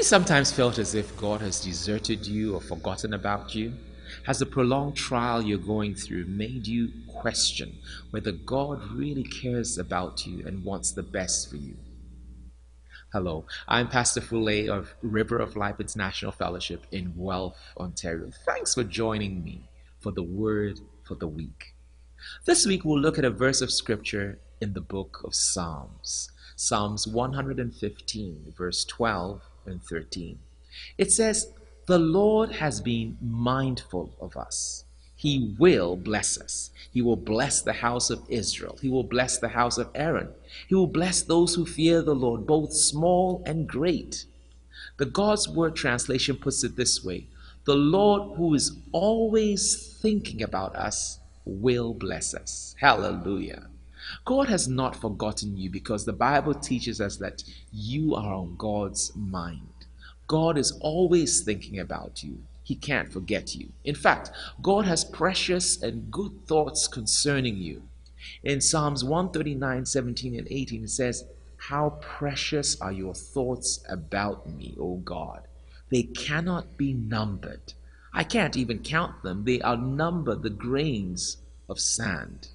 you 0.00 0.04
sometimes 0.04 0.50
felt 0.50 0.78
as 0.78 0.94
if 0.94 1.14
God 1.18 1.42
has 1.42 1.60
deserted 1.60 2.26
you 2.26 2.54
or 2.54 2.60
forgotten 2.62 3.12
about 3.12 3.54
you? 3.54 3.74
Has 4.24 4.38
the 4.38 4.46
prolonged 4.46 4.96
trial 4.96 5.42
you're 5.42 5.58
going 5.58 5.94
through 5.94 6.24
made 6.24 6.66
you 6.66 6.88
question 7.06 7.76
whether 8.10 8.32
God 8.32 8.82
really 8.92 9.24
cares 9.24 9.76
about 9.76 10.26
you 10.26 10.42
and 10.46 10.64
wants 10.64 10.92
the 10.92 11.02
best 11.02 11.50
for 11.50 11.56
you? 11.56 11.76
Hello, 13.12 13.44
I'm 13.68 13.88
Pastor 13.88 14.22
Fule 14.22 14.70
of 14.70 14.94
River 15.02 15.36
of 15.36 15.54
Life 15.54 15.80
International 15.80 16.32
Fellowship 16.32 16.86
in 16.92 17.12
Guelph, 17.12 17.58
Ontario. 17.76 18.30
Thanks 18.46 18.72
for 18.72 18.84
joining 18.84 19.44
me 19.44 19.68
for 19.98 20.12
the 20.12 20.22
Word 20.22 20.80
for 21.02 21.14
the 21.14 21.28
Week. 21.28 21.74
This 22.46 22.64
week 22.64 22.86
we'll 22.86 22.98
look 22.98 23.18
at 23.18 23.26
a 23.26 23.30
verse 23.30 23.60
of 23.60 23.70
Scripture 23.70 24.38
in 24.62 24.72
the 24.72 24.80
book 24.80 25.20
of 25.24 25.34
Psalms. 25.34 26.30
Psalms 26.56 27.06
115, 27.06 28.54
verse 28.56 28.86
12 28.86 29.49
and 29.70 29.82
13. 29.82 30.38
It 30.98 31.12
says, 31.12 31.48
The 31.86 31.98
Lord 31.98 32.52
has 32.52 32.80
been 32.80 33.16
mindful 33.20 34.14
of 34.20 34.36
us. 34.36 34.84
He 35.16 35.54
will 35.58 35.96
bless 35.96 36.40
us. 36.40 36.70
He 36.90 37.02
will 37.02 37.16
bless 37.16 37.60
the 37.60 37.74
house 37.74 38.08
of 38.08 38.22
Israel. 38.28 38.78
He 38.80 38.88
will 38.88 39.04
bless 39.04 39.38
the 39.38 39.48
house 39.48 39.76
of 39.76 39.90
Aaron. 39.94 40.30
He 40.66 40.74
will 40.74 40.86
bless 40.86 41.20
those 41.22 41.54
who 41.54 41.66
fear 41.66 42.00
the 42.00 42.14
Lord, 42.14 42.46
both 42.46 42.72
small 42.72 43.42
and 43.44 43.68
great. 43.68 44.24
The 44.96 45.04
God's 45.06 45.48
Word 45.48 45.76
translation 45.76 46.36
puts 46.36 46.64
it 46.64 46.76
this 46.76 47.04
way 47.04 47.26
The 47.64 47.76
Lord, 47.76 48.36
who 48.36 48.54
is 48.54 48.72
always 48.92 49.98
thinking 50.00 50.42
about 50.42 50.74
us, 50.74 51.18
will 51.44 51.92
bless 51.92 52.34
us. 52.34 52.74
Hallelujah. 52.80 53.66
God 54.24 54.48
has 54.48 54.68
not 54.68 54.96
forgotten 54.96 55.56
you 55.56 55.70
because 55.70 56.04
the 56.04 56.12
Bible 56.12 56.54
teaches 56.54 57.00
us 57.00 57.16
that 57.16 57.44
you 57.72 58.14
are 58.14 58.32
on 58.32 58.56
God's 58.56 59.12
mind. 59.14 59.86
God 60.26 60.56
is 60.56 60.72
always 60.80 61.40
thinking 61.40 61.78
about 61.78 62.22
you. 62.22 62.38
He 62.62 62.76
can't 62.76 63.12
forget 63.12 63.56
you. 63.56 63.70
In 63.84 63.96
fact, 63.96 64.30
God 64.62 64.84
has 64.84 65.04
precious 65.04 65.82
and 65.82 66.10
good 66.10 66.46
thoughts 66.46 66.86
concerning 66.86 67.56
you. 67.56 67.82
In 68.44 68.60
Psalms 68.60 69.02
139, 69.02 69.86
17, 69.86 70.38
and 70.38 70.46
18, 70.48 70.84
it 70.84 70.90
says, 70.90 71.24
How 71.56 71.98
precious 72.00 72.80
are 72.80 72.92
your 72.92 73.14
thoughts 73.14 73.82
about 73.88 74.48
me, 74.48 74.76
O 74.78 74.96
God! 74.96 75.48
They 75.88 76.04
cannot 76.04 76.76
be 76.76 76.92
numbered. 76.92 77.72
I 78.12 78.24
can't 78.24 78.56
even 78.56 78.80
count 78.80 79.22
them. 79.22 79.44
They 79.44 79.60
outnumber 79.62 80.36
the 80.36 80.50
grains 80.50 81.38
of 81.68 81.80
sand. 81.80 82.48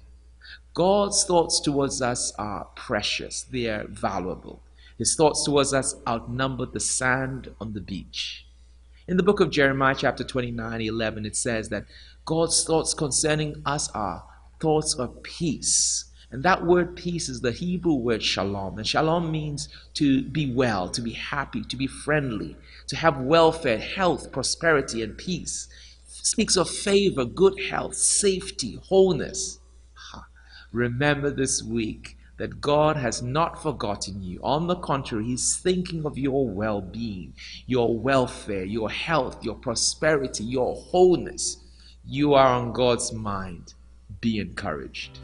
God's 0.76 1.24
thoughts 1.24 1.58
towards 1.58 2.02
us 2.02 2.34
are 2.38 2.66
precious, 2.76 3.44
they 3.44 3.66
are 3.66 3.86
valuable. 3.88 4.62
His 4.98 5.14
thoughts 5.14 5.42
towards 5.42 5.72
us 5.72 5.94
outnumber 6.06 6.66
the 6.66 6.80
sand 6.80 7.50
on 7.58 7.72
the 7.72 7.80
beach. 7.80 8.46
In 9.08 9.16
the 9.16 9.22
book 9.22 9.40
of 9.40 9.48
Jeremiah, 9.48 9.94
chapter 9.96 10.22
29, 10.22 10.82
11, 10.82 11.24
it 11.24 11.34
says 11.34 11.70
that 11.70 11.86
God's 12.26 12.62
thoughts 12.62 12.92
concerning 12.92 13.62
us 13.64 13.88
are 13.92 14.24
thoughts 14.60 14.92
of 14.92 15.22
peace. 15.22 16.12
And 16.30 16.42
that 16.42 16.66
word 16.66 16.94
peace 16.94 17.30
is 17.30 17.40
the 17.40 17.52
Hebrew 17.52 17.94
word 17.94 18.22
shalom. 18.22 18.76
And 18.76 18.86
shalom 18.86 19.32
means 19.32 19.70
to 19.94 20.24
be 20.24 20.52
well, 20.52 20.90
to 20.90 21.00
be 21.00 21.12
happy, 21.12 21.62
to 21.62 21.76
be 21.76 21.86
friendly, 21.86 22.54
to 22.88 22.96
have 22.96 23.16
welfare, 23.16 23.78
health, 23.78 24.30
prosperity, 24.30 25.02
and 25.02 25.16
peace. 25.16 25.68
It 26.06 26.26
speaks 26.26 26.54
of 26.54 26.68
favor, 26.68 27.24
good 27.24 27.58
health, 27.70 27.94
safety, 27.94 28.78
wholeness. 28.88 29.58
Remember 30.72 31.30
this 31.30 31.62
week 31.62 32.16
that 32.38 32.60
God 32.60 32.96
has 32.96 33.22
not 33.22 33.62
forgotten 33.62 34.22
you. 34.22 34.40
On 34.42 34.66
the 34.66 34.76
contrary, 34.76 35.24
He's 35.24 35.56
thinking 35.56 36.04
of 36.04 36.18
your 36.18 36.48
well 36.48 36.80
being, 36.80 37.34
your 37.66 37.98
welfare, 37.98 38.64
your 38.64 38.90
health, 38.90 39.44
your 39.44 39.54
prosperity, 39.54 40.44
your 40.44 40.74
wholeness. 40.74 41.58
You 42.04 42.34
are 42.34 42.48
on 42.48 42.72
God's 42.72 43.12
mind. 43.12 43.74
Be 44.20 44.38
encouraged. 44.38 45.18